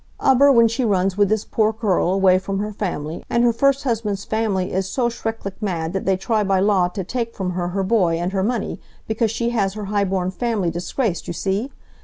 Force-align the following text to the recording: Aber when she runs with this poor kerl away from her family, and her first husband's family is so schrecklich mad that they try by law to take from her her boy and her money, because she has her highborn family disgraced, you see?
Aber 0.19 0.51
when 0.51 0.67
she 0.67 0.83
runs 0.83 1.15
with 1.15 1.29
this 1.29 1.45
poor 1.45 1.71
kerl 1.71 2.11
away 2.11 2.39
from 2.39 2.57
her 2.57 2.71
family, 2.71 3.23
and 3.29 3.43
her 3.43 3.53
first 3.53 3.83
husband's 3.83 4.25
family 4.25 4.73
is 4.73 4.89
so 4.89 5.09
schrecklich 5.09 5.61
mad 5.61 5.93
that 5.93 6.05
they 6.05 6.17
try 6.17 6.43
by 6.43 6.59
law 6.59 6.87
to 6.87 7.03
take 7.03 7.35
from 7.35 7.51
her 7.51 7.67
her 7.67 7.83
boy 7.83 8.15
and 8.17 8.31
her 8.31 8.41
money, 8.41 8.81
because 9.07 9.29
she 9.29 9.51
has 9.51 9.75
her 9.75 9.85
highborn 9.93 10.31
family 10.31 10.71
disgraced, 10.71 11.27
you 11.27 11.33
see? 11.35 11.71